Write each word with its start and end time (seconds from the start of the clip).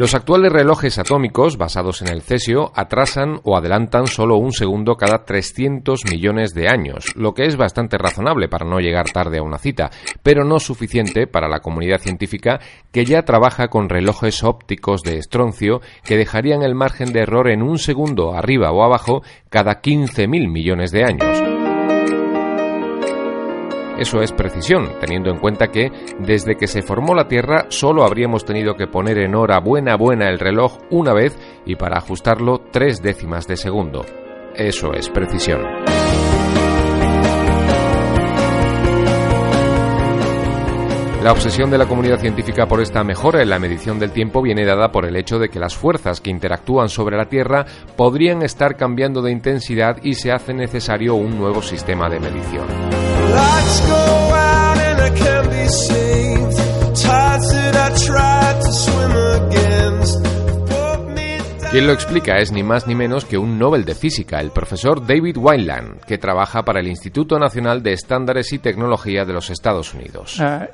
Los 0.00 0.14
actuales 0.14 0.50
relojes 0.50 0.98
atómicos 0.98 1.58
basados 1.58 2.00
en 2.00 2.08
el 2.08 2.22
cesio 2.22 2.72
atrasan 2.74 3.38
o 3.44 3.54
adelantan 3.54 4.06
solo 4.06 4.38
un 4.38 4.50
segundo 4.50 4.96
cada 4.96 5.26
300 5.26 6.06
millones 6.10 6.54
de 6.54 6.70
años, 6.70 7.14
lo 7.16 7.34
que 7.34 7.44
es 7.44 7.58
bastante 7.58 7.98
razonable 7.98 8.48
para 8.48 8.64
no 8.64 8.78
llegar 8.78 9.10
tarde 9.10 9.40
a 9.40 9.42
una 9.42 9.58
cita, 9.58 9.90
pero 10.22 10.42
no 10.42 10.58
suficiente 10.58 11.26
para 11.26 11.50
la 11.50 11.60
comunidad 11.60 12.00
científica 12.00 12.60
que 12.90 13.04
ya 13.04 13.26
trabaja 13.26 13.68
con 13.68 13.90
relojes 13.90 14.42
ópticos 14.42 15.02
de 15.02 15.18
estroncio 15.18 15.82
que 16.02 16.16
dejarían 16.16 16.62
el 16.62 16.74
margen 16.74 17.12
de 17.12 17.20
error 17.20 17.50
en 17.50 17.60
un 17.60 17.78
segundo 17.78 18.32
arriba 18.32 18.72
o 18.72 18.82
abajo 18.82 19.22
cada 19.50 19.82
15.000 19.82 20.50
millones 20.50 20.92
de 20.92 21.04
años. 21.04 21.59
Eso 24.00 24.22
es 24.22 24.32
precisión, 24.32 24.94
teniendo 24.98 25.30
en 25.30 25.38
cuenta 25.38 25.66
que 25.66 25.92
desde 26.18 26.56
que 26.56 26.66
se 26.66 26.80
formó 26.80 27.14
la 27.14 27.28
Tierra 27.28 27.66
solo 27.68 28.02
habríamos 28.02 28.46
tenido 28.46 28.74
que 28.74 28.86
poner 28.86 29.18
en 29.18 29.34
hora 29.34 29.60
buena 29.60 29.94
buena 29.94 30.30
el 30.30 30.38
reloj 30.38 30.78
una 30.88 31.12
vez 31.12 31.38
y 31.66 31.76
para 31.76 31.98
ajustarlo 31.98 32.62
tres 32.70 33.02
décimas 33.02 33.46
de 33.46 33.58
segundo. 33.58 34.06
Eso 34.54 34.94
es 34.94 35.10
precisión. 35.10 35.60
La 41.22 41.32
obsesión 41.32 41.70
de 41.70 41.76
la 41.76 41.86
comunidad 41.86 42.20
científica 42.20 42.66
por 42.66 42.80
esta 42.80 43.04
mejora 43.04 43.42
en 43.42 43.50
la 43.50 43.58
medición 43.58 43.98
del 43.98 44.12
tiempo 44.12 44.40
viene 44.40 44.64
dada 44.64 44.90
por 44.90 45.04
el 45.04 45.14
hecho 45.16 45.38
de 45.38 45.50
que 45.50 45.58
las 45.60 45.76
fuerzas 45.76 46.22
que 46.22 46.30
interactúan 46.30 46.88
sobre 46.88 47.18
la 47.18 47.28
Tierra 47.28 47.66
podrían 47.96 48.40
estar 48.40 48.76
cambiando 48.76 49.20
de 49.20 49.30
intensidad 49.30 49.98
y 50.02 50.14
se 50.14 50.32
hace 50.32 50.54
necesario 50.54 51.16
un 51.16 51.36
nuevo 51.36 51.60
sistema 51.60 52.08
de 52.08 52.20
medición. 52.20 53.19
Let's 53.70 53.80
go. 53.82 53.99
Quien 61.70 61.86
lo 61.86 61.92
explica 61.92 62.38
es 62.38 62.50
ni 62.50 62.64
más 62.64 62.88
ni 62.88 62.96
menos 62.96 63.24
que 63.24 63.38
un 63.38 63.56
Nobel 63.56 63.84
de 63.84 63.94
Física, 63.94 64.40
el 64.40 64.50
profesor 64.50 65.06
David 65.06 65.36
Wineland, 65.36 66.00
que 66.00 66.18
trabaja 66.18 66.64
para 66.64 66.80
el 66.80 66.88
Instituto 66.88 67.38
Nacional 67.38 67.80
de 67.80 67.92
Estándares 67.92 68.52
y 68.52 68.58
Tecnología 68.58 69.24
de 69.24 69.32
los 69.32 69.50
Estados 69.50 69.94
Unidos. 69.94 70.40
Uh, 70.40 70.66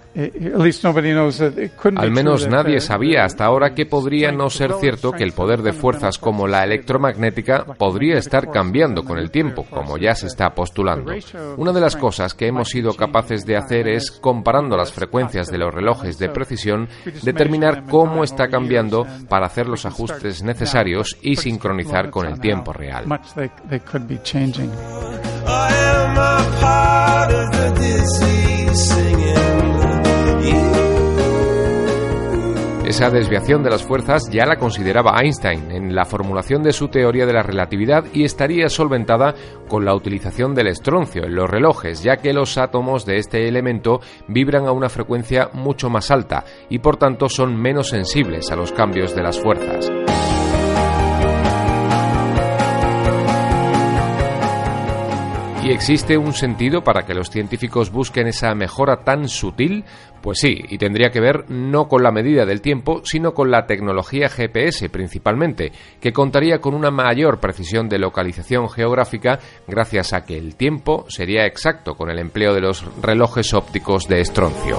Al 1.97 2.11
menos 2.11 2.48
nadie 2.48 2.78
uh, 2.78 2.80
sabía 2.80 3.24
hasta 3.24 3.44
ahora 3.44 3.74
que 3.74 3.84
podría 3.84 4.33
no 4.33 4.48
ser 4.48 4.72
cierto 4.80 5.12
que 5.12 5.22
el 5.22 5.33
poder 5.33 5.61
de 5.61 5.74
fuerzas 5.74 6.17
como 6.17 6.48
la 6.48 6.64
electromagnética 6.64 7.67
podría 7.77 8.17
estar 8.17 8.50
cambiando 8.50 9.05
con 9.05 9.19
el 9.19 9.30
tiempo, 9.30 9.67
como 9.69 9.98
ya 9.98 10.14
se 10.14 10.28
está 10.28 10.55
postulando. 10.55 11.12
Una 11.58 11.72
de 11.72 11.80
las 11.83 11.97
cosas 11.97 12.33
que 12.33 12.47
hemos 12.47 12.70
sido 12.70 12.94
capaces 12.94 13.44
de 13.44 13.58
hacer 13.58 13.86
es, 13.86 14.11
comparando 14.11 14.78
las 14.78 14.94
frecuencias 14.94 15.48
de 15.48 15.58
los 15.58 15.74
relojes 15.74 16.19
de 16.19 16.30
precisión, 16.30 16.89
determinar 17.22 17.84
cómo 17.84 18.24
está 18.24 18.48
cambiando 18.48 19.06
para 19.28 19.44
hacer 19.44 19.69
los 19.69 19.84
ajustes 19.84 20.42
necesarios 20.42 20.86
y 21.23 21.37
sincronizar 21.37 22.11
con 22.11 22.27
el 22.27 22.41
tiempo 22.41 22.73
real. 22.73 23.06
Esa 32.87 33.11
desviación 33.11 33.64
de 33.64 33.70
las 33.70 33.83
fuerzas 33.83 34.31
ya 34.31 34.47
la 34.47 34.57
consideraba 34.57 35.20
Einstein 35.20 35.73
en 35.73 35.92
la 35.92 36.05
formulación 36.05 36.62
de 36.62 36.73
su 36.73 36.87
teoría 36.87 37.27
de 37.27 37.33
la 37.33 37.42
relatividad 37.42 38.05
y 38.13 38.23
estaría 38.23 38.69
solventada 38.69 39.35
con 39.69 39.85
la 39.85 39.92
utilización 39.92 40.55
del 40.55 40.69
estroncio 40.69 41.25
en 41.25 41.35
los 41.35 41.51
relojes, 41.51 42.05
ya 42.05 42.19
que 42.19 42.33
los 42.33 42.57
átomos 42.58 43.05
de 43.05 43.19
este 43.19 43.48
elemento 43.48 44.01
vibran 44.29 44.67
a 44.67 44.73
una 44.73 44.89
frecuencia 44.89 45.51
mucho 45.52 45.91
más 45.91 46.13
alta 46.13 46.45
y 46.70 46.79
por 46.79 46.96
tanto 46.96 47.29
son 47.29 47.61
menos 47.61 47.89
sensibles 47.89 48.52
a 48.52 48.57
los 48.57 48.70
cambios 48.70 49.17
de 49.17 49.23
las 49.23 49.41
fuerzas. 49.41 49.91
¿Y 55.66 55.72
existe 55.72 56.16
un 56.16 56.32
sentido 56.32 56.84
para 56.84 57.04
que 57.04 57.12
los 57.12 57.28
científicos 57.28 57.90
busquen 57.90 58.28
esa 58.28 58.54
mejora 58.54 59.02
tan 59.02 59.28
sutil? 59.28 59.84
Pues 60.22 60.38
sí, 60.38 60.60
y 60.68 60.78
tendría 60.78 61.10
que 61.10 61.18
ver 61.18 61.50
no 61.50 61.88
con 61.88 62.04
la 62.04 62.12
medida 62.12 62.46
del 62.46 62.60
tiempo, 62.60 63.00
sino 63.02 63.34
con 63.34 63.50
la 63.50 63.66
tecnología 63.66 64.28
GPS 64.28 64.88
principalmente, 64.90 65.72
que 66.00 66.12
contaría 66.12 66.60
con 66.60 66.72
una 66.72 66.92
mayor 66.92 67.40
precisión 67.40 67.88
de 67.88 67.98
localización 67.98 68.68
geográfica 68.70 69.40
gracias 69.66 70.12
a 70.12 70.24
que 70.24 70.38
el 70.38 70.54
tiempo 70.54 71.04
sería 71.08 71.46
exacto 71.46 71.96
con 71.96 72.10
el 72.10 72.20
empleo 72.20 72.54
de 72.54 72.60
los 72.60 72.84
relojes 73.02 73.52
ópticos 73.52 74.06
de 74.06 74.20
estroncio. 74.20 74.78